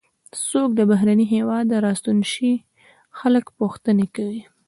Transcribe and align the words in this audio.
څوک 0.47 0.69
له 0.77 0.83
بهرني 0.89 1.25
هېواده 1.35 1.73
راستون 1.85 2.17
شي 2.31 2.51
خلک 3.19 3.45
پوښتنې 3.59 4.07
کوي. 4.15 4.41